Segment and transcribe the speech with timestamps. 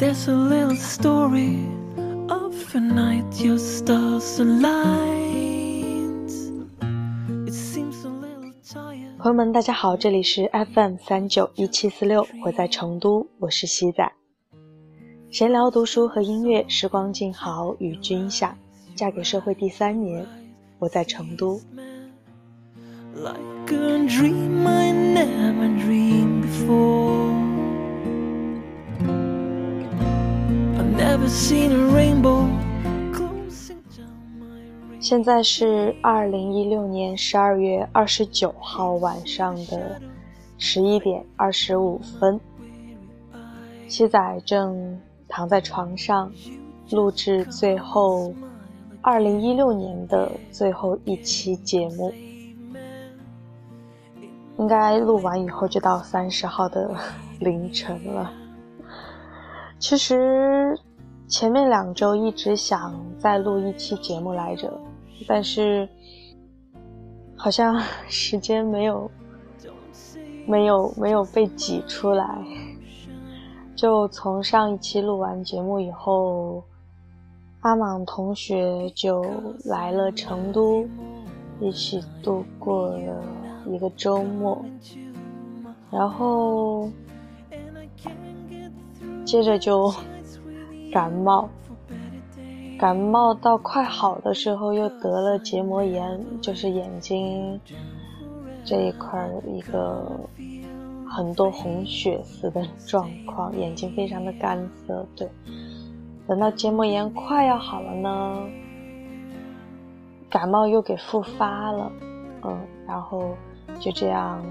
[0.00, 1.58] There's a little story
[2.30, 6.30] of a night your stars aligned.
[7.46, 9.18] It seems a little tired.
[9.18, 14.10] 朋友们，大家好，这里是 FM 三九一七四六，我在成都，我是西仔。
[15.30, 18.56] 闲聊、读书和音乐，时光静好，与君享。
[18.96, 20.26] 嫁给社会第三年，
[20.78, 21.60] 我在成都。
[23.14, 27.09] Like a dream I never dreamed before.
[35.00, 40.00] 现在是二零一六年十二月二十九号晚上的
[40.56, 42.38] 十一点二十五分，
[43.88, 46.30] 西仔正躺在床上
[46.90, 48.32] 录制最后
[49.02, 52.12] 二零一六年的最后一期节目。
[54.58, 56.94] 应该录完以后就到三十号的
[57.40, 58.30] 凌晨了。
[59.78, 60.78] 其实
[61.30, 64.68] 前面两周一直想再录一期节目来着，
[65.28, 65.88] 但是
[67.36, 69.08] 好像 时间没有
[70.44, 72.44] 没有没有被挤出来。
[73.76, 76.64] 就从上一期录完节目以后，
[77.60, 79.24] 阿莽同学就
[79.64, 80.84] 来了成都，
[81.60, 83.22] 一起度过了
[83.66, 84.62] 一个周末，
[85.92, 86.90] 然后
[89.24, 89.94] 接着就
[90.92, 91.48] 感冒，
[92.78, 97.60] 感冒到快好的时候又得了结膜炎，就是眼睛
[98.64, 100.18] 这一块一个
[101.08, 105.06] 很多红血丝的状况，眼睛非常的干涩。
[105.16, 105.28] 对，
[106.26, 108.38] 等到结膜炎快要好了呢，
[110.28, 111.92] 感冒又给复发了，
[112.42, 113.36] 嗯，然后
[113.78, 114.42] 就这样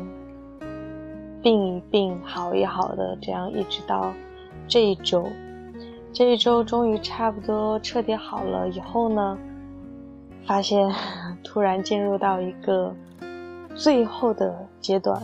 [1.42, 4.12] 病一病好一好的，这样一直到
[4.68, 5.26] 这一周，
[6.12, 9.38] 这一周终于差不多彻底好了以后呢，
[10.46, 10.90] 发现
[11.44, 12.94] 突然进入到一个
[13.76, 15.22] 最后的阶段，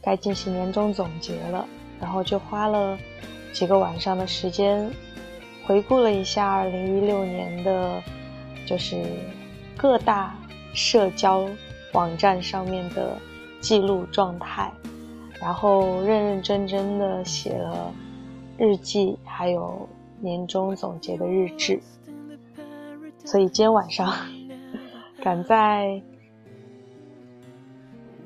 [0.00, 1.66] 该进行年终总结了，
[2.00, 2.96] 然后就花了
[3.52, 4.90] 几个晚上的时间，
[5.66, 8.02] 回顾了一下二零一六年的，
[8.66, 9.02] 就是
[9.76, 10.34] 各大
[10.72, 11.44] 社交
[11.92, 13.16] 网站上面的
[13.60, 14.72] 记录状态，
[15.40, 17.92] 然后认认真真的写了
[18.56, 19.88] 日记，还有
[20.20, 21.80] 年终总结的日志。
[23.24, 24.12] 所以今天晚上
[25.22, 26.02] 赶在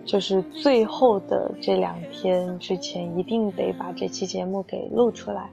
[0.05, 5.51] 就是最后的这两天之前，一定得把这期节目给录出来，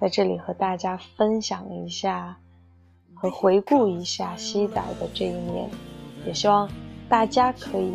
[0.00, 2.36] 在这里和大家分享一下
[3.14, 5.70] 和回顾一下西仔的这一年，
[6.26, 6.68] 也希望
[7.08, 7.92] 大家可以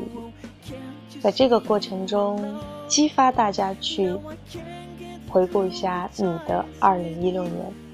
[1.21, 2.41] 在这个过程中
[2.87, 4.11] 激发大家去
[5.29, 7.86] 回顾一下你的二零一六年。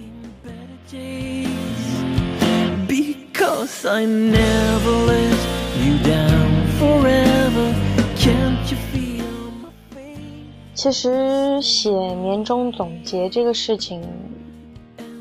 [10.76, 14.02] 其实写年终总结这个事情，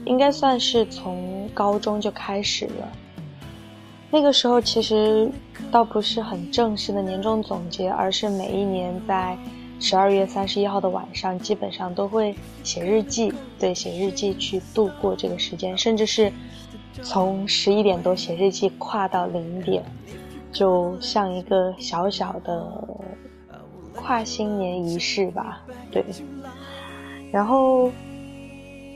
[0.04, 2.92] 应该算是从高中就开始了。
[4.10, 5.30] 那个时候其实
[5.70, 9.38] 倒不是很正式的年终总结，而是每一年在
[9.82, 12.32] 十二月三十一号的晚上，基本上都会
[12.62, 16.32] 写日记，对，写日记去度过这个时间，甚至是
[17.02, 19.82] 从十一点多写日记跨到零点，
[20.52, 22.64] 就像一个小小的
[23.92, 26.04] 跨新年仪式吧，对。
[27.32, 27.90] 然后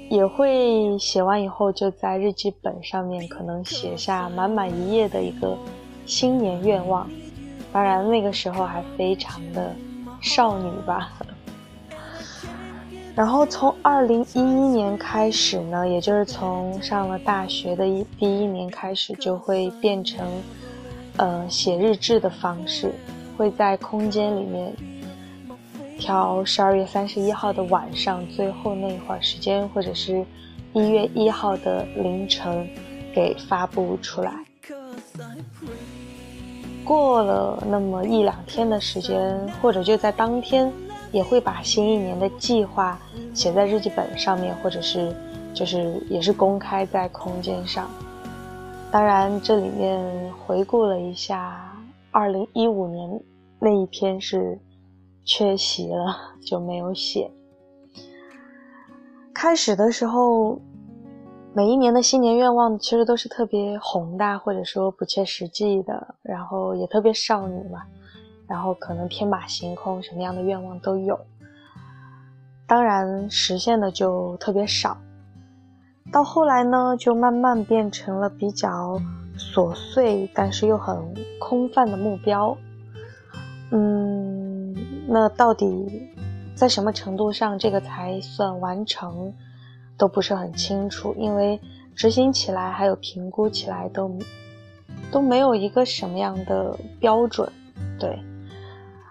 [0.08, 5.58] 也会写完以后，就在日记本上面可能写下满满一页的一个
[6.06, 7.10] 新年愿望。
[7.72, 9.74] 当然那个时候还非常的
[10.20, 11.12] 少女吧。
[13.14, 20.26] 然后从二零一一年开始呢，也就是从上了大学的一第一年开始，就会变成
[21.16, 22.92] 呃写日志的方式，
[23.36, 24.70] 会在空间里面
[25.98, 30.22] 挑十二月三十一号的晚上最后那一会儿时间，或者是
[30.74, 32.68] 一月一号的凌晨
[33.14, 34.44] 给发布出来。
[36.86, 40.72] 过了那么一两天的时间，或者就在当天，
[41.10, 42.96] 也会把新一年的计划
[43.34, 45.12] 写在日记本上面，或者是
[45.52, 47.90] 就是也是公开在空间上。
[48.88, 50.00] 当然，这里面
[50.46, 51.76] 回顾了一下
[52.12, 53.20] 二零一五年
[53.58, 54.56] 那一篇是
[55.24, 57.28] 缺席了，就没有写。
[59.34, 60.60] 开始的时候，
[61.56, 67.80] 每一年的新年愿望其实都是特别宏大或者说不切实际的，然后也特别少女嘛，
[68.46, 71.18] 然后可能天马行空，什么样的愿望都有。
[72.66, 74.98] 当然实现的就特别少，
[76.12, 79.00] 到后来呢，就慢慢变成了比较
[79.38, 82.54] 琐碎，但是又很空泛的目标。
[83.70, 84.76] 嗯，
[85.08, 86.12] 那到底
[86.54, 89.32] 在什么程度上这个才算完成，
[89.98, 91.60] 都不是很清楚，因为
[91.94, 94.10] 执行起来还有评估起来都
[95.10, 97.50] 都没有一个什么样的标准，
[97.98, 98.18] 对。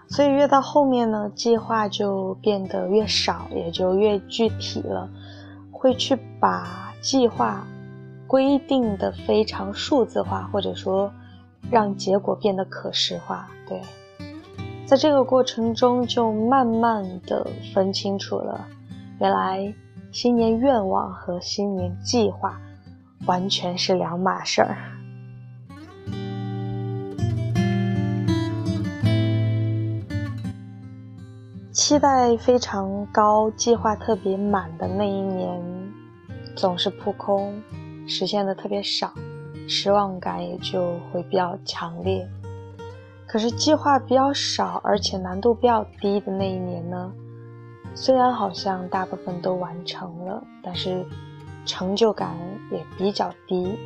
[0.08, 5.10] 所以越到后面呢，计划就变得越少，也就越具体了，
[5.72, 7.66] 会去把计划
[8.28, 11.12] 规定的非常数字化，或者说
[11.72, 13.48] 让结果变得可视化。
[13.68, 13.82] 对，
[14.86, 17.44] 在这个过程中，就慢慢的
[17.74, 18.64] 分清楚了，
[19.18, 19.74] 原来
[20.18, 22.58] 新年愿望和新年计划
[23.26, 24.78] 完全是两码事儿。
[31.70, 35.62] 期待非常高、计划特别满的那一年，
[36.56, 37.52] 总是扑空，
[38.08, 39.12] 实现的特别少，
[39.68, 42.26] 失望感也就会比较强烈。
[43.26, 47.12] 可是计划比较少，而且难度比较低的那一年呢，
[47.96, 51.04] 虽然好像大部分都完成了，但是
[51.64, 52.36] 成就感
[52.70, 53.76] 也比较低。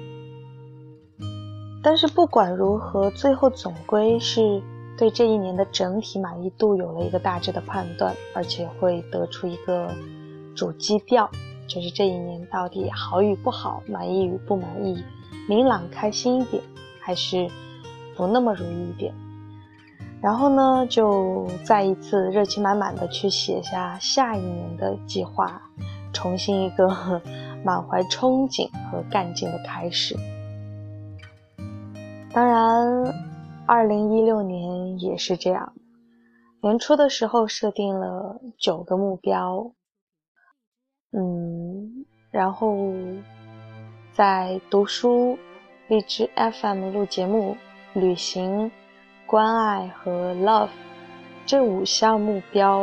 [1.83, 4.63] 但是不管如何，最后总归是。
[4.99, 9.91] 对这一年的整体满意度有了一个大致的判断，而且会得出一个
[10.55, 11.31] 主基调，
[11.67, 15.03] 就是这一年到底好与不好，满意与不满意，
[15.49, 16.63] 明朗开心一点，
[17.01, 17.49] 还是
[18.15, 19.15] 不那么如意一点。
[20.23, 25.63] 然后呢，就再一次热情满满的去写下下一年的计划，
[26.13, 26.89] 重新一个
[27.65, 30.17] 满怀憧憬和干劲的开始。
[32.33, 33.31] 当然。
[33.67, 35.75] 二零一六年也是这样，
[36.61, 39.71] 年初的时候设定了九个目标，
[41.13, 42.77] 嗯，然后
[44.13, 45.39] 在读书、
[45.87, 47.57] 荔枝 FM 录节目、
[47.93, 48.73] 旅行、
[49.31, 50.71] 关爱和 love
[51.47, 52.83] 这五项目标，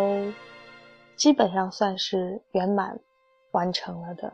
[1.17, 2.97] 基本上算是圆满
[3.51, 4.31] 完成了的。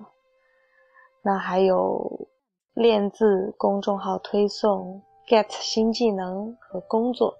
[1.24, 2.28] 那还有
[2.76, 5.02] 练字公众号推送。
[5.26, 7.34] get 新技能和工作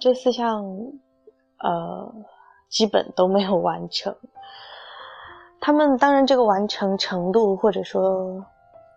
[0.00, 0.64] 这四项，
[1.58, 2.14] 呃，
[2.70, 4.16] 基本都没有完成。
[5.60, 8.42] 他们当然这个完成程度，或者说，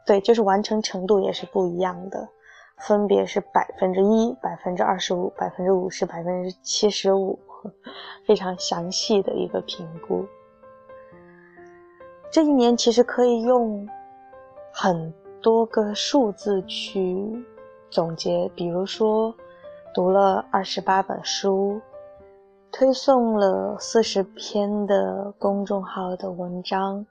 [0.05, 2.29] 对，就是完成程度也是不一样的，
[2.87, 7.37] 分别是百分之一、百分之二十五、百分之五十、百分之七十五，
[8.25, 10.25] 非常详细的一个评估。
[12.31, 13.87] 这一年其实可以用
[14.71, 17.45] 很多个数字去。
[17.91, 19.33] 总结，比如说，
[19.95, 21.81] 读了二十八本书，
[22.71, 27.03] 推送了四十篇的公众号的文章，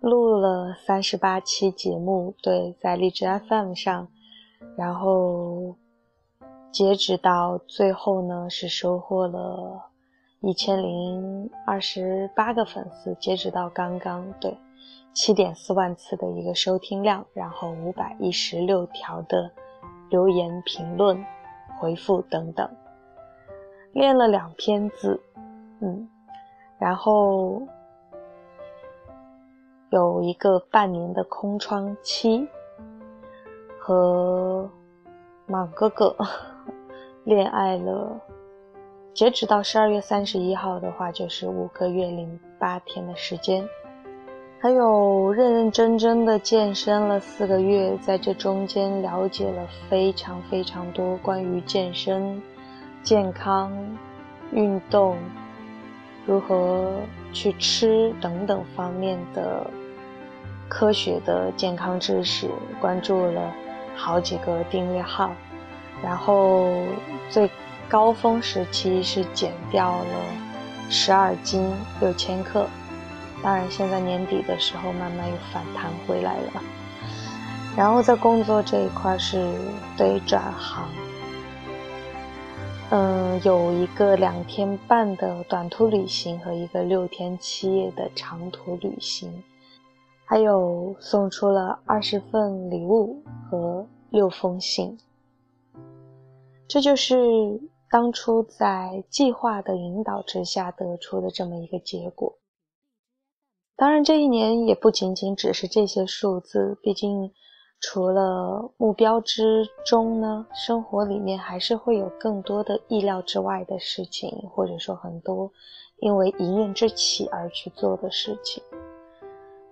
[0.00, 4.08] 录了三十八期节目，对，在荔枝 FM 上，
[4.76, 5.74] 然后
[6.70, 9.82] 截止到最后呢，是收获了
[10.40, 14.56] 一千零二十八个粉丝，截止到刚刚，对。
[15.12, 19.50] 七点四万次的一个收听量，然后五百一十六条的
[20.08, 21.20] 留言评论、
[21.80, 22.70] 回复等等，
[23.92, 25.20] 练了两篇字，
[25.80, 26.08] 嗯，
[26.78, 27.60] 然后
[29.90, 32.48] 有一个半年的空窗期，
[33.90, 34.70] 和
[35.46, 36.16] 莽哥哥
[37.26, 38.20] 恋爱了，
[39.12, 43.68] 截止到十二月三十一号的话，就是五个月零八天的时间。
[44.60, 52.40] 还有认认真真的健身了四个月，在这中间了解了非常非常多关于健身、
[53.02, 53.72] 健康、
[54.52, 55.16] 运动、
[56.24, 56.92] 如何
[57.32, 59.68] 去吃等等方面的
[60.68, 62.48] 科学的健康知识，
[62.80, 63.52] 关注了
[64.02, 65.30] 好几个订阅号，
[66.02, 66.72] 然后
[67.28, 67.50] 最
[67.86, 70.14] 高峰时期是减掉了
[70.88, 72.66] 十二斤六千克。
[73.42, 76.62] 当然，现在年底的时候，慢慢又反弹回来了。
[77.76, 79.52] 然后在工作这一块是
[79.98, 80.88] 对转行，
[82.90, 89.30] 嗯，有一个两天半的短途旅行和一个六天七夜的长途旅行，
[90.30, 93.20] 还有送出了二十份礼物
[93.50, 94.96] 和六封信。
[96.68, 97.60] 这就是
[97.90, 102.38] 当初在计划的引导之下得出的这么一个结果。
[103.74, 106.78] 当然，这一年也不仅仅只是这些数字。
[106.80, 107.32] 毕竟，
[107.80, 115.50] 除了目标之中呢，生活里面还是会有更多的意料之外的事情，或者说很多
[115.98, 118.62] 因为一念之起而去做的事情。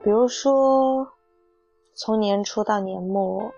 [0.00, 1.08] 比如说，
[1.94, 3.52] 从年初到年末，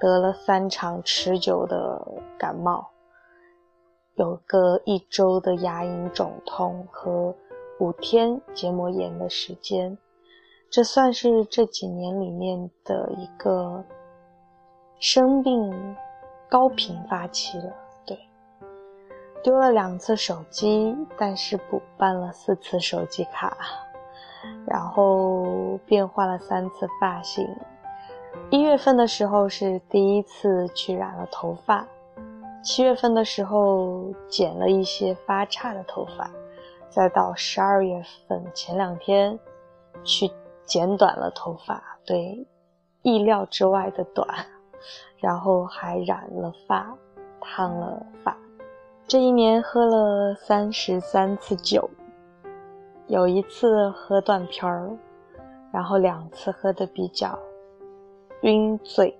[0.00, 2.04] 得了三场持久的
[2.36, 2.90] 感冒，
[4.16, 7.32] 有个一周的牙龈肿痛和
[7.78, 9.96] 五天结膜炎的时间，
[10.68, 13.84] 这算是这几年里面的一个
[14.98, 15.96] 生病
[16.48, 17.72] 高频发期了。
[18.04, 18.18] 对，
[19.42, 23.56] 丢了两次手机，但是补办了四次手机卡。
[24.66, 27.46] 然后变换了三次发型，
[28.50, 31.86] 一月份的时候是第一次去染了头发，
[32.62, 36.30] 七月份的时候剪了一些发叉的头发，
[36.90, 39.38] 再到十二月份前两天
[40.04, 40.30] 去
[40.64, 42.46] 剪短了头发，对，
[43.02, 44.28] 意料之外的短，
[45.16, 46.94] 然后还染了发，
[47.40, 48.36] 烫了发，
[49.06, 51.88] 这一年喝了三十三次酒。
[53.08, 54.90] 有一次喝断片儿，
[55.72, 57.38] 然后两次喝的比较
[58.42, 59.18] 晕醉，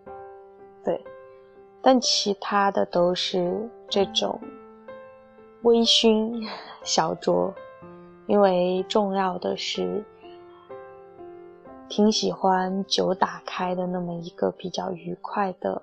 [0.84, 1.02] 对，
[1.80, 4.38] 但其他的都是这种
[5.62, 6.46] 微醺
[6.84, 7.50] 小酌，
[8.26, 10.04] 因为重要的是
[11.88, 15.80] 挺喜欢酒打开的那么一个比较愉快的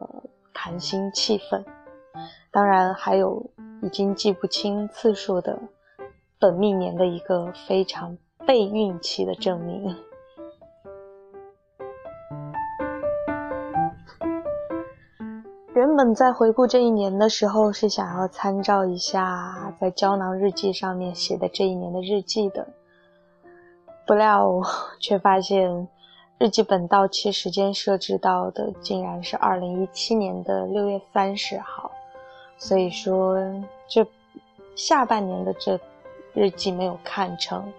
[0.53, 1.63] 谈心气氛，
[2.51, 3.43] 当然还有
[3.81, 5.57] 已经记不清次数的。
[6.45, 9.95] 本命年的一个非常背运气的证明。
[15.73, 22.67] 原本在回顾这一年的时候，是想要参照一下在胶囊日记上面写的这一年的日记的，
[24.05, 24.61] 不料
[25.01, 25.87] 却发现
[26.37, 31.89] 日记本到期时间设置到的竟然是二零一七年的六月三十号，
[32.59, 33.35] 所以说
[33.87, 34.05] 这
[34.75, 35.79] 下半年的这。
[36.35, 37.71] 日记没有看成，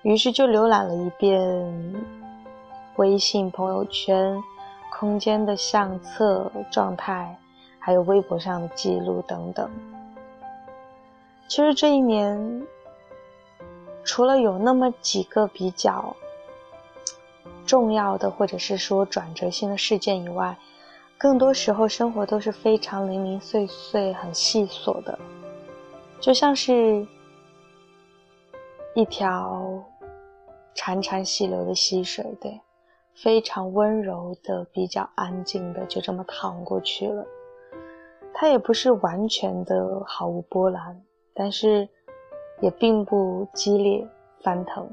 [0.00, 1.94] 于是就浏览了一遍
[2.96, 4.42] 微信朋友圈、
[4.90, 7.36] 空间的相册状态，
[7.78, 9.70] 还有微博上的记录等等。
[11.46, 12.66] 其实这一年，
[14.04, 16.16] 除了有那么几个比较
[17.66, 20.56] 重要的，或者是说转折性的事件以外，
[21.18, 25.18] 更多时候生活都是非常零零碎碎、很细琐的，
[26.18, 27.06] 就像是。
[28.94, 29.82] 一条
[30.74, 32.60] 潺潺细流的溪水，对，
[33.14, 37.24] 非常温柔的、比较安静的，就这么淌过去了。
[38.34, 41.00] 它也不是完全的毫无波澜，
[41.32, 41.88] 但是
[42.60, 44.06] 也并不激烈
[44.42, 44.86] 翻腾。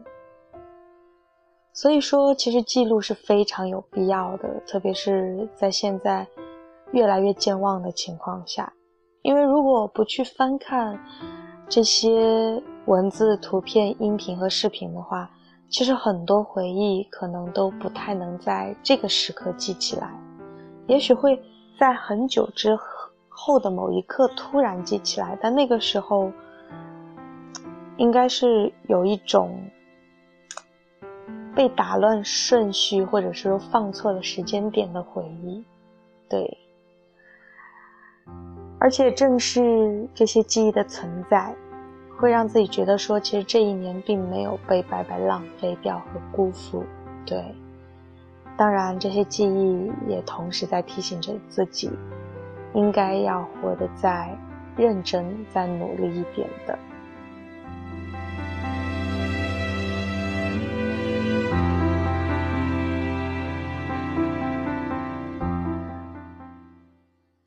[1.73, 6.25] 所以说，其实记录是非常有必要的，特别是在现在
[6.91, 8.71] 越来越健忘的情况下，
[9.23, 10.97] 因为如果不去翻看
[11.67, 12.63] 这些。
[12.89, 15.29] 文字、图片、音频和视频的话，
[15.69, 20.09] 其实很多回忆可能都不太能在这个时刻记起来，
[20.87, 21.39] 也许会
[21.79, 22.75] 在很久之
[23.27, 26.31] 后的某一刻突然记起来，但那个时候
[27.97, 29.55] 应该是有一种
[31.55, 35.63] 被打乱顺序，或者是说放错了时间点的回忆。
[36.27, 36.57] 对，
[38.79, 41.55] 而且正是这些记忆的存在。
[42.19, 46.83] 会让自己觉得说，其实这一年并没有被白白浪费掉和辜负。
[47.25, 47.55] 对，
[48.57, 51.89] 当然这些记忆也同时在提醒着自己，
[52.73, 54.37] 应该要活得再
[54.75, 56.77] 认真、再努力一点的。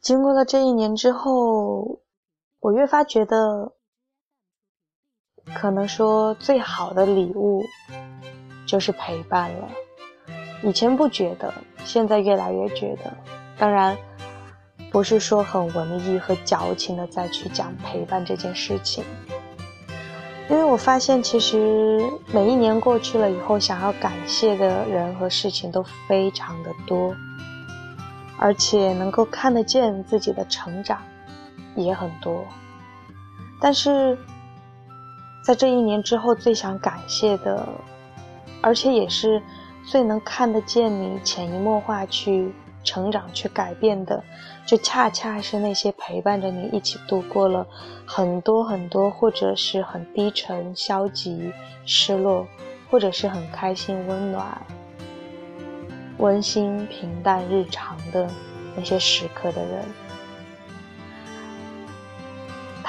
[0.01, 2.01] 经过了这一年之后，
[2.61, 3.75] 我越发觉得。
[5.55, 7.63] 可能说最好的礼物
[8.67, 9.69] 就是陪伴了。
[10.63, 11.53] 以前不觉得，
[11.85, 13.13] 现在越来越觉得。
[13.59, 13.97] 当然，
[14.91, 19.05] 不是说很文艺和矫情的再去讲陪伴这件事情，
[20.49, 22.01] 因为我发现其实
[22.33, 27.15] 每一年过去了以后，想要感谢的人和事情都非常的多，
[28.39, 31.03] 而且能够看得见自己的成长
[31.75, 32.45] 也很多，
[33.61, 34.17] 但是。
[35.43, 37.69] 在这一年之后，最想感谢的，
[38.61, 39.43] 而且也是
[39.85, 44.23] 最能看得见你潜移默化去成长、去改变的，
[44.65, 47.67] 就恰恰是那些陪伴着你一起度过了
[48.07, 51.53] 很多很多，或者是很低沉、消极、
[51.85, 52.47] 失落，
[52.89, 54.63] 或者是很开心、温暖、
[56.19, 58.31] 温馨、平淡、日常的
[58.77, 59.85] 那些时刻的人。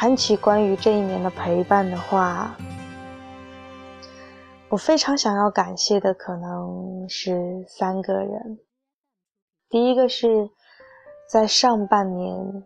[0.03, 2.57] 谈起关于这一年的陪伴的话，
[4.67, 8.60] 我非常想要感谢的可能是三个人。
[9.69, 10.50] 第一个是
[11.25, 12.65] 在上半年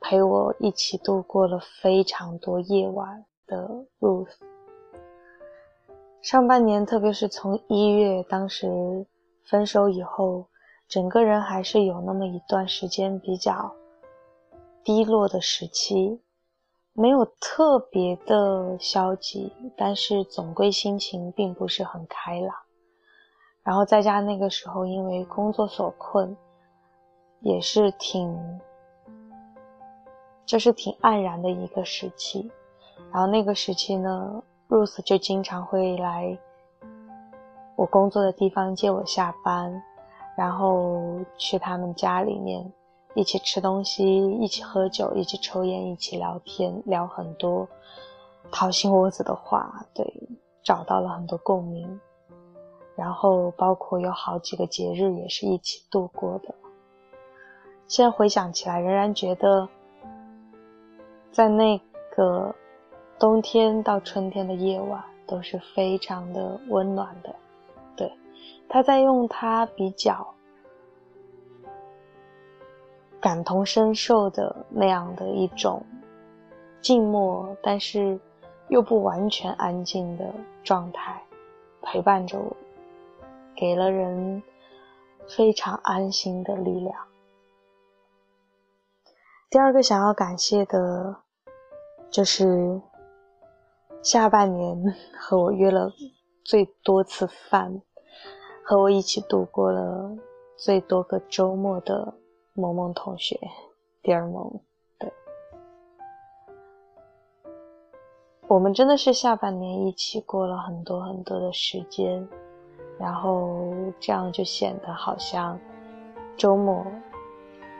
[0.00, 3.70] 陪我一起度过了非常多夜晚的
[4.00, 4.34] Ruth。
[6.20, 9.06] 上半年，特别是从一月当时
[9.44, 10.46] 分手以后，
[10.88, 13.72] 整个人还是有那么一段时间比较
[14.82, 16.20] 低落的时期。
[16.94, 22.54] 没有特别的消极，但是总归心情并不是很开朗。
[23.62, 26.36] 然后在家那个时候，因为工作所困，
[27.40, 28.60] 也是挺，
[30.44, 32.50] 就是挺黯然的一个时期。
[33.10, 36.36] 然后那个时期呢，Ruth 就经常会来
[37.76, 39.82] 我工作的地方接我下班，
[40.36, 42.70] 然后去他们家里面。
[43.14, 44.04] 一起吃东西，
[44.38, 47.68] 一起喝酒，一起抽烟，一起聊天，聊很多
[48.50, 50.10] 掏心窝子的话，对，
[50.62, 52.00] 找到了很多共鸣。
[52.94, 56.54] 然后包括有好几个节日也是一起度过的。
[57.86, 59.68] 现在回想起来，仍然觉得
[61.30, 61.78] 在那
[62.14, 62.54] 个
[63.18, 67.34] 冬天到春天的夜晚都是非常的温暖的。
[67.96, 68.10] 对，
[68.68, 70.26] 他在用他比较。
[73.22, 75.86] 感同身受的那样的一种
[76.80, 78.18] 静默，但是
[78.68, 80.28] 又不完全安静的
[80.64, 81.22] 状态，
[81.80, 82.56] 陪伴着我，
[83.54, 84.42] 给了人
[85.28, 86.96] 非常安心的力量。
[89.48, 91.18] 第二个想要感谢的，
[92.10, 92.82] 就是
[94.02, 94.76] 下半年
[95.16, 95.92] 和我约了
[96.42, 97.80] 最多次饭，
[98.64, 100.10] 和我一起度过了
[100.56, 102.14] 最多个周末的。
[102.54, 103.40] 萌萌同学，
[104.02, 104.60] 第二萌，
[104.98, 105.10] 对，
[108.46, 112.28] 我们真的是下半年一起过了很多很多的时间，
[112.98, 115.58] 然后这样就显得好像
[116.36, 116.84] 周末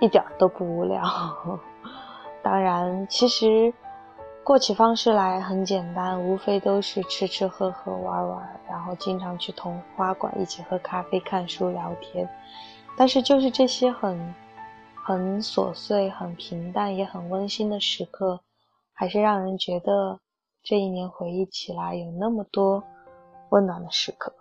[0.01, 1.03] 一点都不无聊。
[2.43, 3.75] 当然，其实
[4.43, 12.27] 过起方式来很简单，无非都是吃吃喝喝玩玩，然后经常去同花馆一起喝咖啡、看书、聊天。
[12.97, 14.35] 但是就是这些很。
[15.05, 18.41] 很琐碎、很平淡、也很温馨的时刻，
[18.93, 20.21] 还是让人觉得
[20.63, 22.85] 这一年回忆起来有那么多
[23.49, 24.33] 温暖的时刻。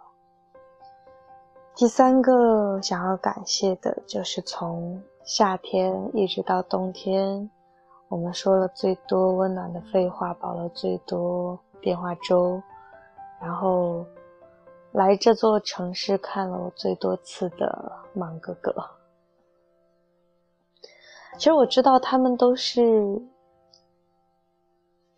[1.76, 7.50] 第三个想要感谢的就是从夏天一直到冬天，
[8.08, 12.62] 我们说了最多温暖的废话，煲了最多电话粥，
[13.42, 14.06] 然后
[14.92, 18.72] 来这座城市看了我最多次的芒哥哥。
[21.42, 23.20] 其实我知道他们都是，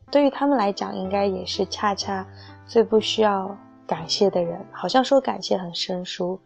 [0.10, 2.26] 对于他们来讲，应该也是恰恰
[2.66, 3.54] 最不需要
[3.86, 4.66] 感谢的人。
[4.72, 6.40] 好像说感谢很生疏，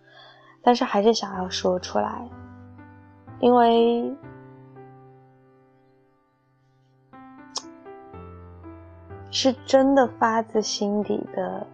[0.63, 2.27] 但是还是想要说出来，
[3.39, 4.11] 因为
[9.29, 11.67] 是真的发自心底的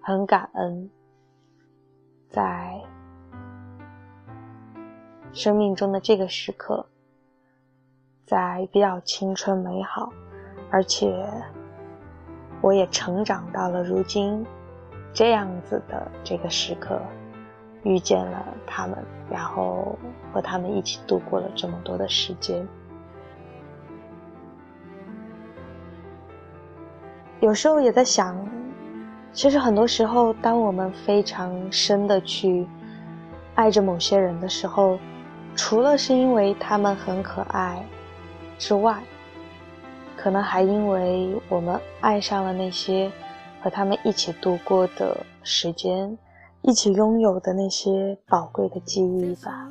[0.00, 0.90] 很感恩，
[2.28, 2.82] 在
[5.32, 6.84] 生命中的这个时刻。
[8.32, 10.10] 在比较青春美好，
[10.70, 11.22] 而且
[12.62, 14.42] 我也成长到了如今
[15.12, 16.98] 这样子的这个时刻，
[17.82, 18.96] 遇见了他们，
[19.30, 19.98] 然后
[20.32, 22.66] 和他们一起度过了这么多的时间。
[27.40, 28.34] 有时候也在想，
[29.34, 32.66] 其实很多时候，当我们非常深的去
[33.56, 34.98] 爱着某些人的时候，
[35.54, 37.84] 除了是因为他们很可爱。
[38.62, 39.02] 之外，
[40.16, 43.10] 可能还因为我们爱上了那些
[43.60, 46.16] 和他们一起度过的时间，
[46.60, 49.68] 一起拥有的那些宝贵的记忆吧。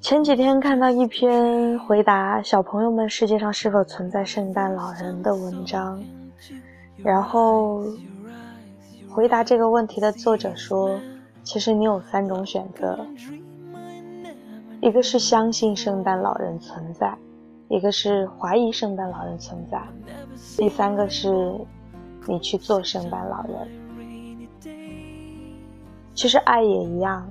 [0.00, 6.02] 前几天看到一篇回答小朋友们世界上是否存在圣诞老人的文章，
[7.04, 7.84] 然后。
[9.18, 10.96] 回答这个问题的作者说
[11.42, 13.04] ：“其实你有三种选择，
[14.80, 17.18] 一个是相信圣诞老人存在，
[17.66, 19.82] 一个是怀疑圣诞老人存在，
[20.56, 21.52] 第三个是
[22.28, 23.68] 你去做圣诞老人。
[26.14, 27.28] 其实爱也一样，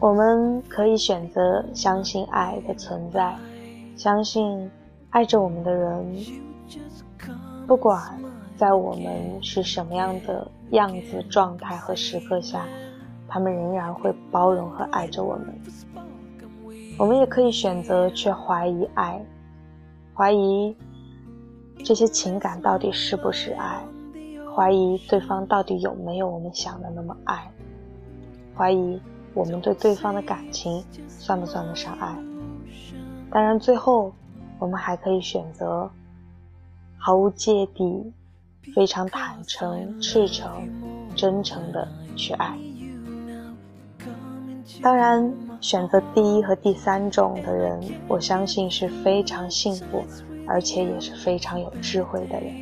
[0.00, 3.36] 我们可以选择相信爱的存在，
[3.94, 4.70] 相信
[5.10, 6.16] 爱着我们的人，
[7.66, 8.02] 不管。”
[8.62, 12.64] 在我们是什么样的样子、状态和时刻下，
[13.26, 15.52] 他们仍然会包容和爱着我们。
[16.96, 19.20] 我们也可以选择去怀疑爱，
[20.14, 20.76] 怀疑
[21.84, 23.82] 这些情感到底是不是爱，
[24.54, 27.50] 怀疑对方到底有没有我们想的那么爱，
[28.56, 29.00] 怀疑
[29.34, 32.16] 我们对对方的感情算不算得上爱。
[33.28, 34.12] 当然，最后
[34.60, 35.90] 我们还可以选择
[36.96, 38.12] 毫无芥蒂、
[38.74, 40.50] 非常坦诚、赤诚、
[41.14, 42.56] 真诚的去爱。
[44.80, 50.04] 当然，选择第一和第三种的人，我相信是非常幸福，
[50.46, 52.52] 而且也是非常有智慧的人。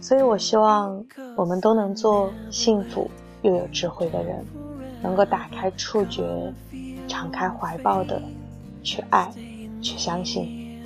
[0.00, 1.04] 所以我希望
[1.36, 3.08] 我们都能做幸福
[3.42, 4.44] 又有智慧的人，
[5.00, 6.52] 能够打开触觉，
[7.06, 8.20] 敞开怀抱的
[8.82, 9.30] 去爱，
[9.80, 10.82] 去相信。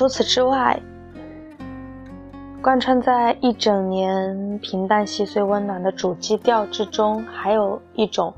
[0.00, 0.80] 除此之外，
[2.62, 8.32] 贯穿在一整年平淡、细碎、温暖的主基调之中，还有一种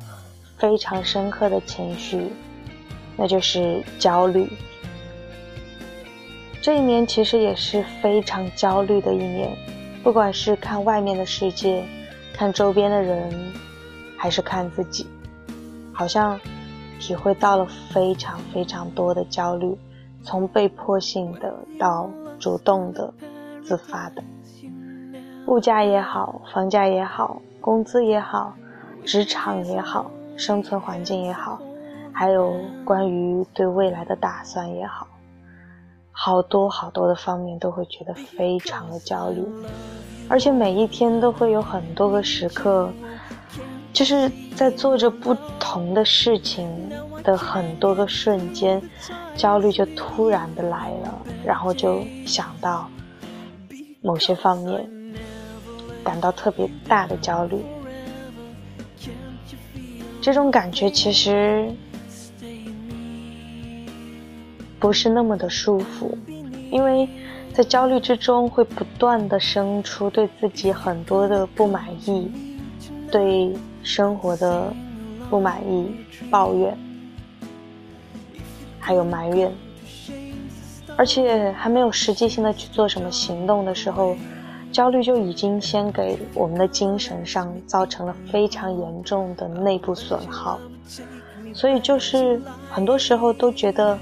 [0.56, 2.32] 非常深刻的情绪，
[3.16, 4.50] 那就是焦虑。
[6.60, 9.56] 这一年其实也是非常焦虑的一年，
[10.02, 11.84] 不管是看外面的世界，
[12.34, 13.32] 看周边的人，
[14.18, 15.06] 还是看自己，
[15.92, 16.40] 好像
[16.98, 19.78] 体会到了非常非常多的焦虑。
[20.22, 22.08] 从被迫性的到
[22.38, 23.12] 主动的、
[23.64, 24.22] 自发的，
[25.46, 28.54] 物价也好，房价也好，工资也好，
[29.04, 31.60] 职场也好，生存环境也好，
[32.12, 32.54] 还有
[32.84, 35.06] 关于对未来的打算也好，
[36.10, 39.44] 好多好多的方面都会觉得非常的焦虑，
[40.28, 42.90] 而且每一天都会有很多个时刻，
[43.92, 46.68] 就是在做着不同的事情。
[47.22, 48.82] 的很多个瞬间，
[49.36, 52.90] 焦虑就突然的来了，然后就想到
[54.00, 54.90] 某些方面，
[56.02, 57.64] 感到特别大的焦虑。
[60.20, 61.72] 这种感觉其实
[64.80, 66.18] 不是那么的舒服，
[66.72, 67.08] 因为
[67.54, 72.28] 在焦虑之中会不断的生出对自己很多的不满意，
[73.12, 74.72] 对生活的
[75.28, 75.90] 不满意，
[76.30, 76.76] 抱怨。
[78.84, 79.52] 还有埋怨，
[80.96, 84.16] 而且还没有实际性的去做什么行动的时候，
[84.72, 90.58] 焦虑就已经先给我们的精神上造成了非常严重的内部损耗。
[91.54, 93.96] 所以就是很多时候都觉得，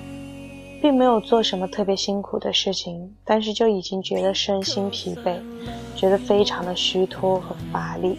[0.81, 5.37] 并没有做什么特别辛苦的事情，但是就已经觉得身心疲惫，
[5.95, 8.17] 觉得非常的虚脱和乏力。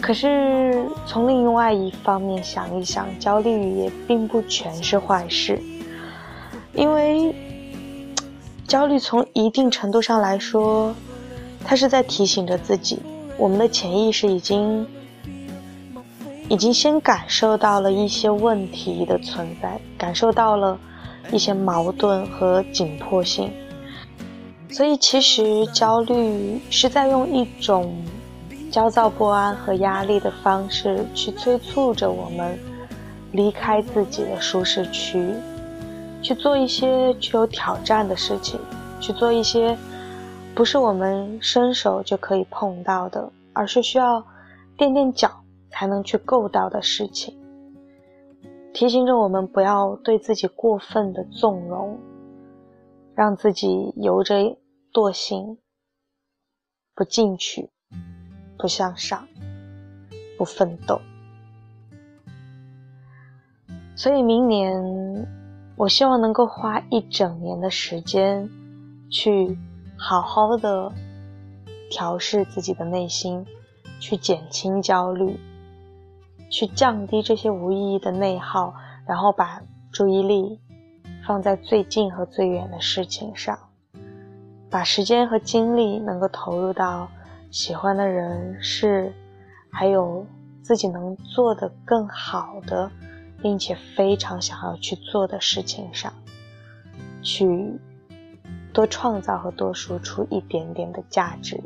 [0.00, 5.60] 可是从另外一方面想一想，焦虑也并不全是坏事，
[6.74, 7.34] 因为
[8.66, 10.94] 焦虑从一定程度上来说，
[11.64, 12.98] 它是在提醒着自己，
[13.36, 14.86] 我们的潜意识已经
[16.48, 20.76] 已经先感受到了一些问题的存在，感受到了
[21.30, 23.52] 一些矛盾和紧迫性，
[24.70, 27.94] 所以其实焦虑是在用一种。
[28.70, 32.56] 焦躁不安和压力的方式，去催促着我们
[33.32, 35.34] 离开自己的舒适区，
[36.22, 38.60] 去做一些具有挑战的事情，
[39.00, 39.76] 去做一些
[40.54, 44.24] 不是我们伸手就可以碰到的，而是需要
[44.76, 45.30] 垫垫脚
[45.70, 47.36] 才能去够到的事情。
[48.72, 51.98] 提醒着我们不要对自己过分的纵容，
[53.16, 54.56] 让自己由着
[54.92, 55.58] 惰性
[56.94, 57.68] 不进取。
[58.60, 59.26] 不向上，
[60.36, 61.00] 不奋斗，
[63.96, 65.26] 所以明年，
[65.76, 68.50] 我希望能够花一整年的时间，
[69.10, 69.56] 去
[69.96, 70.92] 好好的
[71.90, 73.46] 调试自己的内心，
[73.98, 75.40] 去减轻焦虑，
[76.50, 78.74] 去降低这些无意义的内耗，
[79.06, 80.60] 然后把注意力
[81.26, 83.58] 放在最近和最远的事情上，
[84.68, 87.08] 把时间和精力能够投入到。
[87.50, 89.12] 喜欢的人是，
[89.72, 90.24] 还有
[90.62, 92.88] 自己能做的更好的，
[93.42, 96.12] 并且非常想要去做的事情上，
[97.22, 97.76] 去
[98.72, 101.60] 多创造和多输出一点点的价值。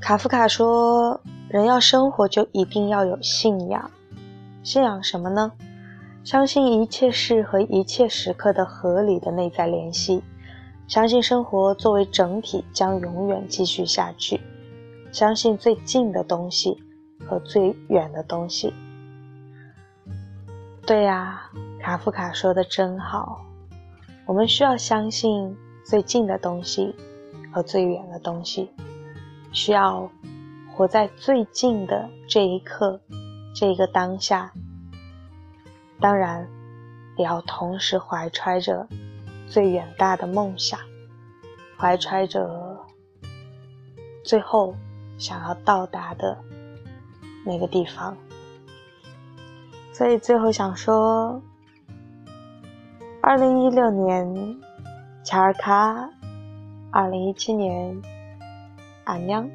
[0.00, 3.90] 卡夫卡说：“人要生活，就一定要有信仰。
[4.64, 5.52] 信仰什么呢？”
[6.24, 10.22] 相信一切事和一切时刻的合理的内在联系，
[10.86, 14.40] 相信生活作为整体将永远继续下去，
[15.10, 16.80] 相信最近的东西
[17.26, 18.72] 和最远的东西。
[20.86, 23.44] 对呀，卡夫卡说的真好，
[24.24, 26.94] 我们需要相信最近的东西
[27.52, 28.70] 和最远的东西，
[29.50, 30.08] 需要
[30.72, 33.00] 活在最近的这一刻，
[33.54, 34.52] 这个当下。
[36.02, 36.46] 当然，
[37.16, 38.88] 也要同时怀揣着
[39.46, 40.80] 最远大的梦想，
[41.78, 42.76] 怀揣着
[44.24, 44.74] 最后
[45.16, 46.36] 想要到达的
[47.46, 48.16] 那个地方。
[49.92, 51.40] 所以最后想说，
[53.20, 54.60] 二零一六年，
[55.22, 56.10] 乔尔卡；
[56.90, 57.96] 二零一七年，
[59.04, 59.48] 俺娘。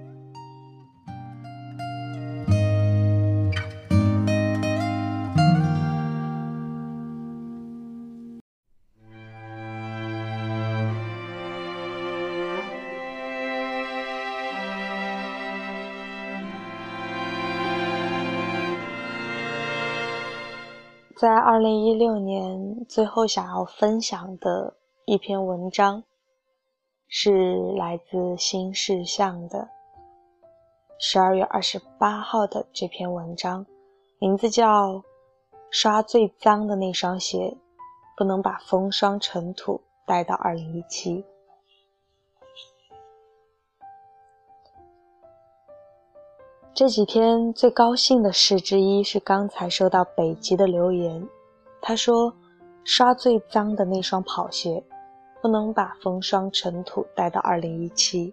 [21.17, 24.75] 在二零一六年最后想要分享的
[25.06, 26.03] 一篇文章，
[27.08, 29.67] 是来自新事项的
[30.99, 33.65] 十二月二十八号的这篇文章，
[34.19, 34.93] 名字叫
[35.71, 37.58] 《刷最脏的那双鞋，
[38.15, 41.23] 不能把风霜尘土带到二零一七》。
[46.78, 51.28] 这几天最高兴的事之一是刚才收到北极的留言，
[51.82, 52.32] 他说
[52.86, 54.84] ：“刷最脏的那双跑鞋，
[55.42, 58.32] 不能把风霜尘土带到二零一七。”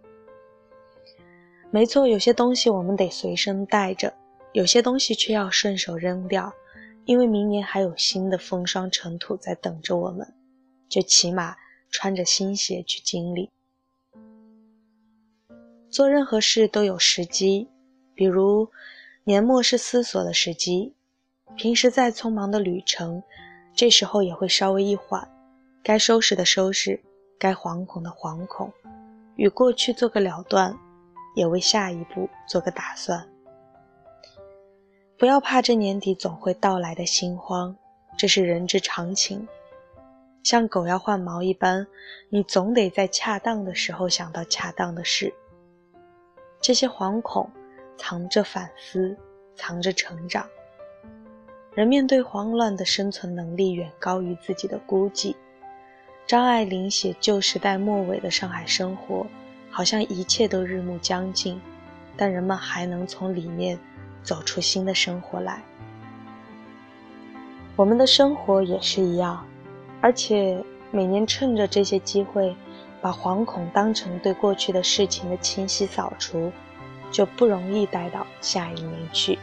[1.72, 4.12] 没错，有些东西我们得随身带着，
[4.52, 6.52] 有些东西却要顺手扔掉，
[7.06, 10.34] 因为明年还有新的风霜尘土在等着我们，
[10.86, 11.56] 就起码
[11.88, 13.48] 穿着新鞋去经历。
[15.88, 17.70] 做任何事都有时机。
[18.14, 18.70] 比如，
[19.24, 20.94] 年末是思索的时机，
[21.56, 23.22] 平时再匆忙的旅程，
[23.74, 25.28] 这时候也会稍微一缓，
[25.82, 27.02] 该收拾的收拾，
[27.38, 28.72] 该惶恐的惶恐，
[29.36, 30.78] 与过去做个了断，
[31.34, 33.28] 也为下一步做个打算。
[35.18, 37.76] 不要怕这年底总会到来的心慌，
[38.16, 39.46] 这是人之常情。
[40.42, 41.86] 像狗要换毛一般，
[42.28, 45.32] 你总得在恰当的时候想到恰当的事。
[46.60, 47.50] 这些惶恐。
[47.96, 49.16] 藏着反思，
[49.54, 50.46] 藏着成长。
[51.74, 55.36] 人面对慌乱的生存能力远高于自己的估计。
[56.26, 59.26] 张爱玲写旧时代末尾的上海生活，
[59.70, 61.60] 好像一切都日暮将近，
[62.16, 63.78] 但人们还能从里面
[64.22, 65.62] 走出新的生活来。
[67.76, 69.44] 我们的生活也是一样，
[70.00, 72.54] 而且每年趁着这些机会，
[73.00, 76.52] 把惶恐当成对过去的事情的清晰扫除。
[77.14, 79.38] 就不容易待到下一年去，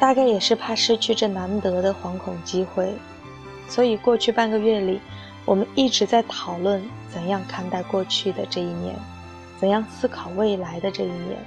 [0.00, 2.92] 大概也是怕失去这难得的惶恐机会，
[3.68, 5.00] 所以过去半个月里，
[5.44, 8.96] 我们一直在讨论怎样看待过去的这一年，
[9.60, 11.38] 怎样思考未来的这一年，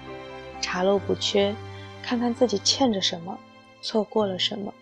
[0.61, 1.53] 查漏补缺，
[2.01, 3.37] 看看自己欠着什么，
[3.81, 4.73] 错过了什么。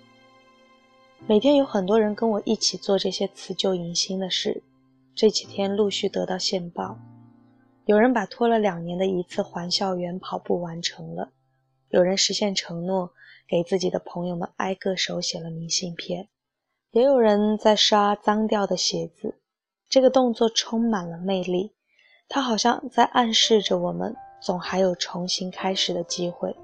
[1.26, 4.62] 每天有很多人跟我一起做这些辞旧迎新的事，
[5.16, 7.00] 这几天陆续得到线报。
[7.90, 11.32] 有人把拖了两年的一次环校园跑步完成了，
[11.90, 13.14] 有人实现承诺，
[13.48, 16.28] 给自己的朋友们挨个手写了明信片，
[16.92, 19.40] 也有人在刷脏掉的鞋子。
[19.90, 21.74] 这个动作充满了魅力，
[22.28, 26.56] 它好像在暗示着我们总还有重新开始的机会。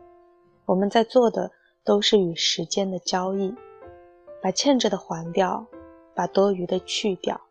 [0.68, 1.50] 我们在做的
[1.84, 3.52] 都是与时间的交易，
[4.44, 5.66] 把欠着的还掉，
[6.14, 7.42] 把多余的去掉，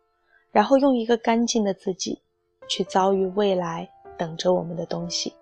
[0.53, 2.21] 然后用一个干净的自己。
[2.67, 5.33] 去遭遇未来等着我们的东西。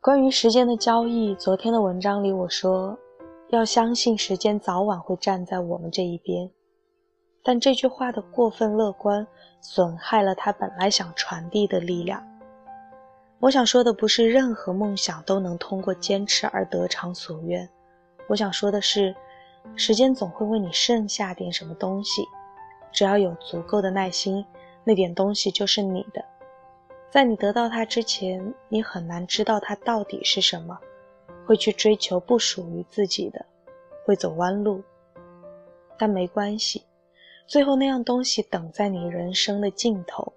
[0.00, 2.98] 关于时间的交易，昨天的文章里我说，
[3.48, 6.50] 要相信时间早晚会站在我们这一边。
[7.42, 9.26] 但这句话的过分乐观，
[9.60, 12.22] 损害了他本来想传递的力量。
[13.40, 17.68] 我想说的不是任何梦想都能通过坚持而得偿所愿，
[18.28, 19.14] 我想说的是，
[19.76, 22.26] 时间总会为你剩下点什么东西。
[22.94, 24.46] 只要有足够的耐心，
[24.84, 26.24] 那点东西就是你的。
[27.10, 30.78] 在你得到它之前，你很难知道它到底是什么，
[31.44, 33.44] 会去追求不属于自己的，
[34.06, 34.80] 会走弯路。
[35.98, 36.84] 但没关系，
[37.46, 40.32] 最后那样东西等在你人生的尽头，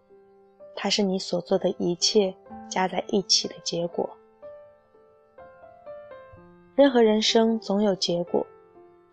[0.76, 2.34] 它是你所做的一切
[2.67, 4.10] 加在一起的结果。
[6.76, 8.46] 任何人生总有结果，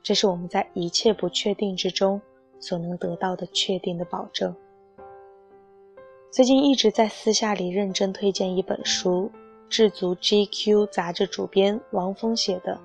[0.02, 2.20] 这是我们在一切不确定之中
[2.64, 4.56] 所能得到的确定的保证。
[6.30, 9.30] 最近一直在私下里认真推荐一本书，
[9.68, 12.74] 智足 GQ 杂志主编王峰写的《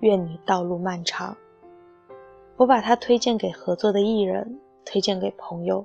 [0.00, 1.34] 愿你道路漫长》。
[2.56, 5.84] 我把它推荐给合作的艺人，推荐给朋友。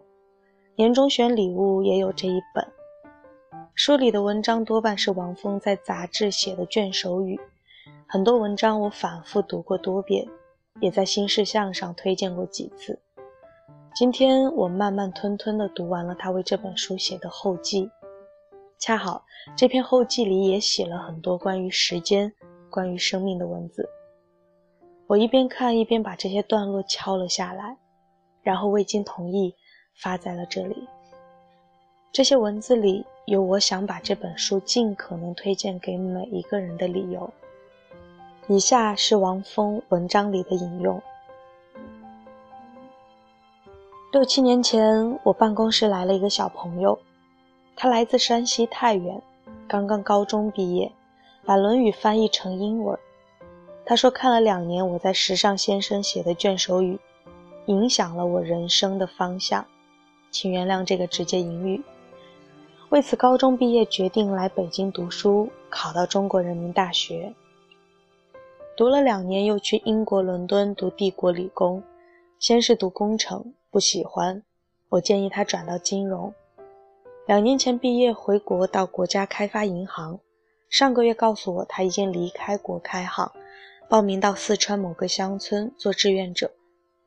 [0.78, 2.66] 年终选礼物也有这一本。
[3.76, 7.38] 书里的文章多半是王峰在杂志写的卷首语。
[8.08, 10.26] 很多文章我反复读过多遍，
[10.80, 13.00] 也在新事项上推荐过几次。
[13.96, 17.90] 今天我慢慢吞吞地读完了他为这本书写的后记，
[18.78, 22.32] 恰好这篇后记里也写了很多关于时间、
[22.70, 23.90] 关于生命的文字。
[25.08, 27.76] 我一边看一边把这些段落敲了下来，
[28.44, 29.56] 然后未经同意
[29.96, 30.88] 发在了这里。
[32.12, 37.32] 这些文字里有我想把这本书尽可能推荐给每一个人的理由。
[38.48, 41.02] 以下是王峰文章里的引用：
[44.18, 46.98] 六七年前，我办公室来了一个小朋友，
[47.76, 49.22] 他来自山西太原，
[49.68, 50.92] 刚刚高中毕业，
[51.46, 52.98] 把《论语》翻译成英文。
[53.86, 57.00] 他说看了两年我在时尚先生写的卷首语，
[57.68, 59.64] 影响了我人生的方向，
[60.32, 61.84] 请原谅这个直接引语。
[62.90, 67.32] 为此，高中毕业决定来北京读书，考到中国人民大学。
[68.76, 71.84] 读了两年，又去英国伦敦读帝国理工，
[72.40, 74.42] 先是读工程，不喜欢。
[74.90, 76.34] 我建议他转到金融。
[77.28, 80.20] 两年前毕业回国，到国家开发银行。
[80.68, 83.32] 上个月告诉我他已经离开国开行，
[83.88, 86.50] 报名到四川某个乡村做志愿者，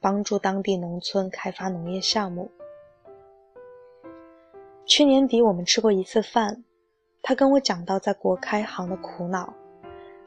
[0.01, 2.49] 帮助当地农村开发农业项目。
[4.87, 6.63] 去年底我们吃过一次饭，
[7.21, 9.53] 他跟我讲到在国开行的苦恼。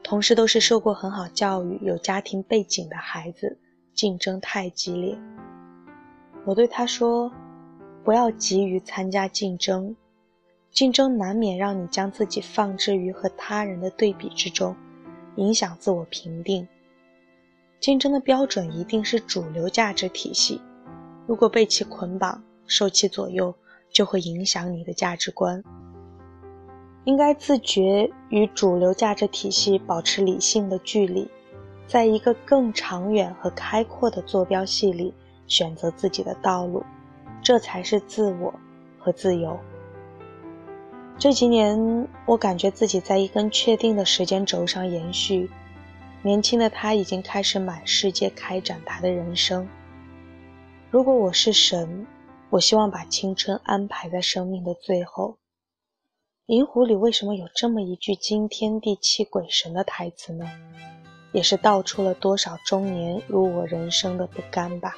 [0.02, 3.58] 同时都是受过很好教育、有家庭背景的孩子，
[3.94, 5.16] 竞争太激烈。
[6.44, 7.32] 我对他说
[8.04, 9.96] ：“不要急于参加竞争，
[10.70, 14.76] 竞争难免让你将自己放置于和他人的对比之中，
[15.36, 16.68] 影响自我评定。
[17.80, 20.60] 竞争的标准一定是主流价值体系，
[21.26, 23.54] 如果被其捆绑、受其左右，
[23.90, 25.62] 就会影响你的价值观。”
[27.04, 31.28] 应该自觉与主流价值体系保持理性的距离，
[31.86, 35.12] 在一个更长远和开阔的坐标系里
[35.46, 36.84] 选择自己的道路，
[37.42, 38.54] 这才是自我
[38.98, 39.58] 和自由。
[41.18, 45.50] 这几年，我感觉自己在一根确定的时间轴上延续。
[46.22, 49.68] 年轻的他已经开始满世界开展他的人生。
[50.90, 52.06] 如果我是神，
[52.50, 55.36] 我希望把青春安排在生命的最后。
[56.46, 60.50] 银狐里为什么有这么一句惊天地泣鬼神的台词呢？
[61.32, 64.94] 也是道出了多少中年如我人生的不甘吧。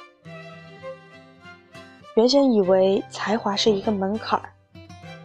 [2.17, 4.49] 原先以为才华是一个门槛儿，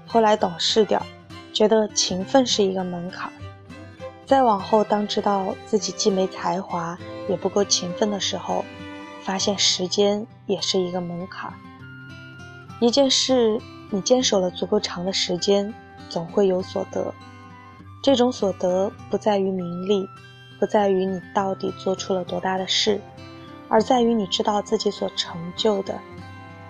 [0.06, 1.06] 后来懂事点儿，
[1.50, 3.32] 觉得勤奋是一个门槛儿。
[4.26, 6.98] 再往后，当知道自己既没才华，
[7.30, 8.62] 也不够勤奋的时候，
[9.22, 11.56] 发现时间也是一个门槛儿。
[12.78, 15.72] 一件事，你坚守了足够长的时间。
[16.10, 17.14] 总会有所得，
[18.02, 20.06] 这种所得不在于名利，
[20.60, 23.00] 不在于你到底做出了多大的事，
[23.70, 25.98] 而在于你知道自己所成就的，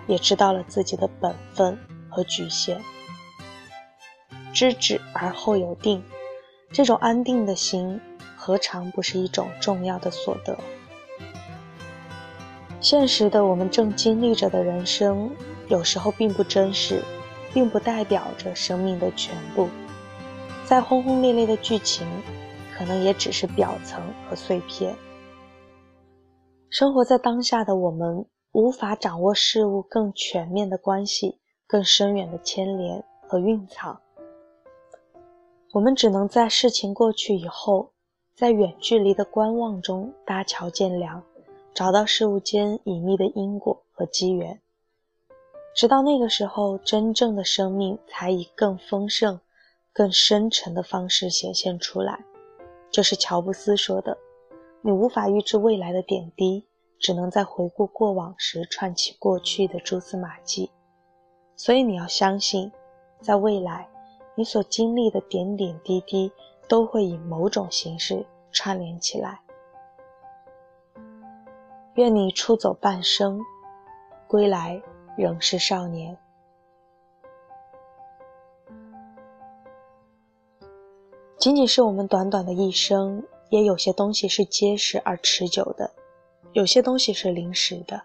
[0.07, 2.81] 也知道了自己的本分和局限。
[4.53, 6.03] 知止而后有定，
[6.73, 8.01] 这种安定的心，
[8.37, 10.59] 何尝不是一种重要的所得？
[12.81, 15.31] 现实的我们正经历着的人生，
[15.69, 17.03] 有时候并不真实。
[17.55, 19.69] 并不代表着生命的全部，
[20.65, 22.07] 再轰轰烈烈的剧情，
[22.75, 24.97] 可能也只是表层和碎片。
[26.71, 33.99] 生活在当下的我们，无法掌握事物更全面的关系、更深远的牵连和蕴藏。
[35.73, 37.93] 我们只能在事情过去以后，
[38.35, 41.23] 在远距离的观望中搭桥建梁，
[41.73, 44.61] 找到事物间隐秘的因果和机缘。
[45.75, 49.41] 直到那个时候，真正的生命才以更丰盛、
[49.95, 52.23] 更深沉的方式显现出来。
[52.91, 54.19] 就是乔布斯说的
[54.85, 56.67] ：“你无法预知未来的点滴，
[57.03, 60.71] 只能在回顾过往时串起过去的蛛丝马迹。”
[61.55, 62.73] 所以你要相信，
[63.21, 63.87] 在未来，
[64.35, 66.33] 你所经历的点点滴滴
[66.67, 69.43] 都会以某种形式串联起来。
[71.97, 73.39] 愿你出走半生，
[74.27, 74.83] 归来。
[75.15, 76.17] 仍是少年。
[81.37, 85.93] 仅仅是我们短短的一生，也有些东西是结实而持久的，
[86.53, 88.03] 有些东西是临时的，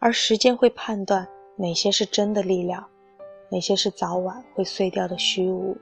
[0.00, 2.84] 而时间会判断哪些是真的力量，
[3.50, 5.76] 哪些是早晚会碎掉的虚无。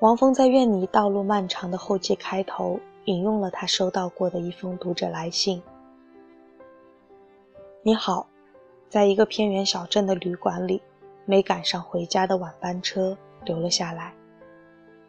[0.00, 5.62] 王峰在《愿你道路漫长》的后记开头引用了他收到过的一封读者来信
[7.82, 8.28] ：“你好，
[8.90, 10.82] 在一个偏远小镇的旅馆里，
[11.24, 14.12] 没赶上回家的晚班车，留了下来。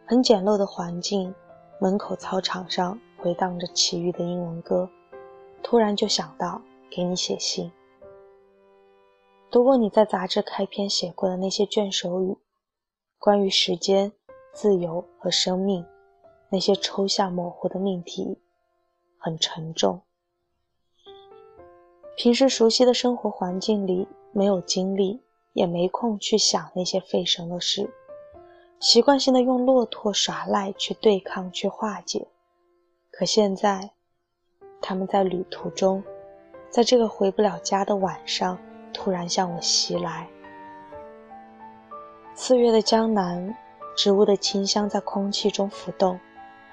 [0.06, 1.34] 很简陋的环境。”
[1.82, 4.86] 门口操场上回荡着奇遇的英文歌，
[5.62, 7.70] 突然就想到给你写信。
[9.50, 12.36] 读过你在杂志开篇写过的那些卷首语，
[13.18, 14.12] 关于时间、
[14.52, 15.84] 自由和生命，
[16.50, 18.38] 那些抽象模糊的命题，
[19.18, 20.02] 很沉重。
[22.16, 25.20] 平时熟悉的生活环境里，没有精力，
[25.52, 27.90] 也没空去想那些费神的事。
[28.78, 32.28] 习惯性的用骆驼耍赖去对抗、去化解，
[33.10, 33.90] 可现在，
[34.80, 36.02] 他们在旅途中，
[36.68, 38.58] 在这个回不了家的晚上，
[38.92, 40.28] 突然向我袭来。
[42.34, 43.56] 四月的江南，
[43.96, 46.18] 植物的清香在空气中浮动，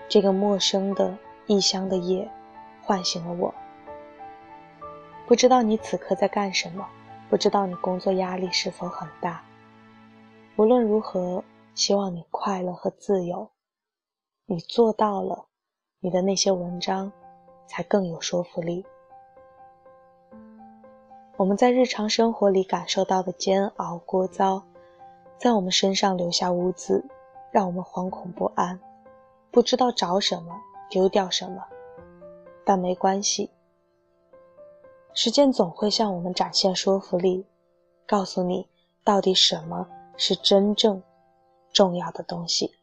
[0.07, 2.29] 这个陌生的异乡的夜，
[2.83, 3.53] 唤醒了我。
[5.27, 6.87] 不知道你此刻在干什么，
[7.29, 9.43] 不知道你工作压力是否很大。
[10.55, 11.43] 无论如何。
[11.75, 13.51] 希望你快乐和自由，
[14.47, 15.45] 你做到了，
[15.99, 17.11] 你的那些文章
[17.67, 18.85] 才更有说服力。
[21.35, 24.63] 我们在日常生活里感受到的煎熬、聒噪，
[25.37, 27.05] 在我们身上留下污渍，
[27.51, 28.79] 让我们惶恐不安，
[29.51, 30.55] 不知道找什么，
[30.89, 31.63] 丢掉什么。
[32.65, 33.51] 但没关系，
[35.13, 37.45] 时间总会向我们展现说服力，
[38.07, 38.67] 告诉你
[39.03, 41.03] 到底什么是真正。
[41.73, 42.76] 重要的东西。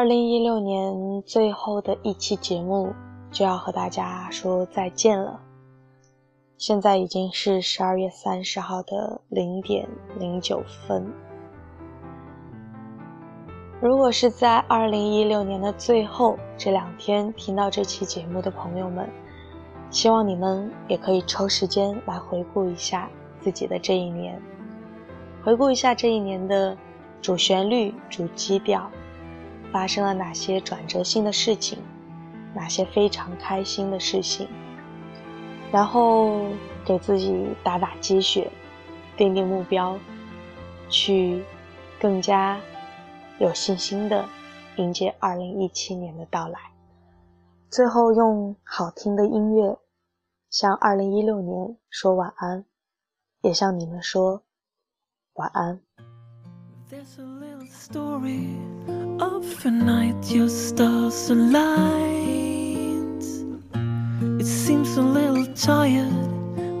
[0.00, 2.94] 二零一六年最后的一期节目
[3.30, 5.38] 就要和大家说再见了。
[6.56, 9.86] 现在已经是十二月三十号的零点
[10.18, 11.06] 零九分。
[13.82, 19.06] 如果是在二零一六年的最后这两天听到这期节目的朋友们，
[19.90, 24.40] 希望你们也可以抽时间来回顾一下自己的这一年，
[25.44, 26.74] 回顾一下这一年的
[27.20, 28.90] 主旋律、主基调，
[29.72, 31.78] 发生了哪些转折性的事情，
[32.54, 34.48] 哪些非常开心的事情。
[35.72, 36.46] 然后
[36.84, 38.50] 给自己打打鸡血，
[39.16, 39.96] 定定目标，
[40.88, 41.44] 去
[42.00, 42.60] 更加
[43.38, 44.24] 有信心的
[44.76, 46.58] 迎接二零一七年的到来。
[47.70, 49.78] 最后用好听的音乐
[50.50, 52.64] 向二零一六年说晚安，
[53.42, 54.42] 也向你们说
[55.34, 55.80] 晚安。
[64.40, 66.10] It seems a little tired.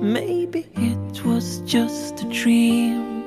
[0.02, 3.22] Maybe it was just a dream.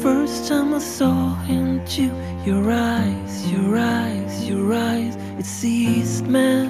[0.00, 2.04] First time I saw into
[2.46, 6.68] your eyes, your eyes, your eyes, it seized me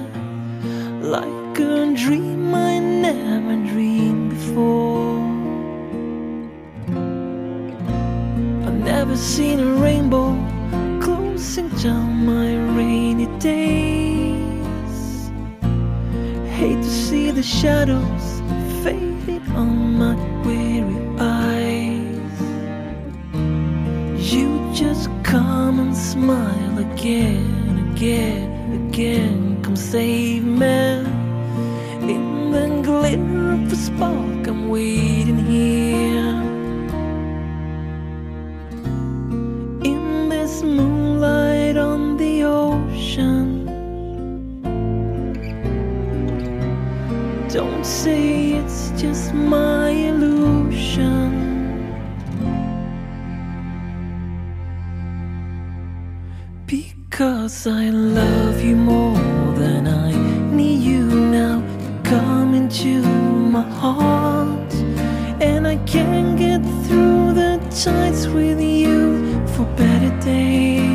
[1.01, 5.14] like a dream I never dreamed before.
[8.95, 10.31] I've never seen a rainbow
[11.01, 14.39] closing down my rainy day
[16.49, 18.25] hate to see the shadows
[18.83, 20.15] fading on my
[20.45, 22.35] weary eyes.
[24.33, 29.61] You just come and smile again, again, again.
[29.61, 31.03] Come save me.
[32.13, 35.04] In the glitter of the spark, I'm waiting
[47.85, 51.31] say it's just my illusion.
[56.65, 60.11] Because I love you more than I
[60.51, 61.61] need you now.
[62.03, 64.73] Come into my heart,
[65.39, 70.89] and I can't get through the times with you for better days.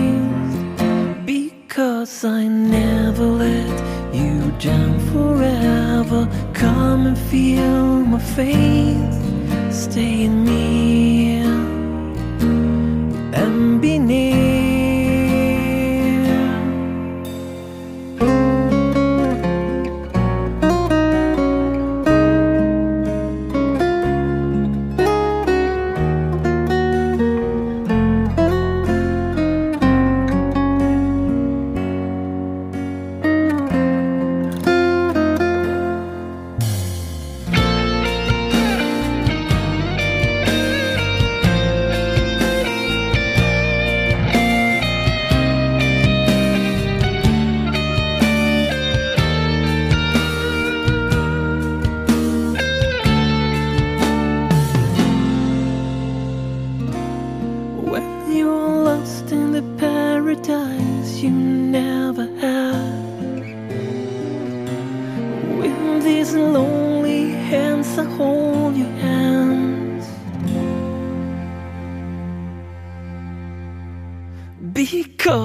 [1.25, 3.71] Because I never let
[4.13, 6.29] you down forever.
[6.61, 11.10] Come and feel my faith, stay in me.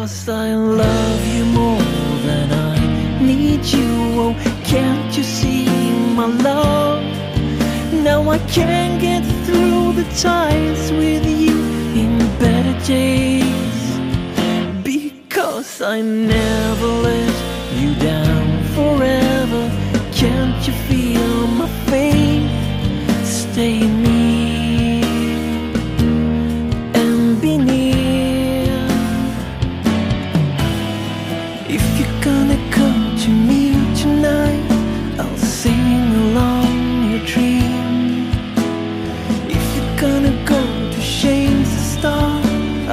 [0.06, 1.82] Because I love you more
[2.28, 3.90] than I need you.
[4.22, 5.66] Oh, can't you see
[6.14, 7.02] my love?
[7.92, 11.58] Now I can't get through the times with you
[12.02, 13.15] in better days.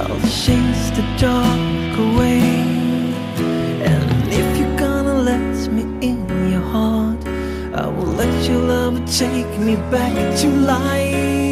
[0.03, 2.41] I'll chase the dark away.
[3.91, 6.19] And if you're gonna let me in
[6.51, 7.25] your heart,
[7.73, 11.52] I will let your love take me back to life.